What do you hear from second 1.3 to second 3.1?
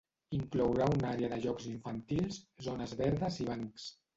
de jocs infantils, zones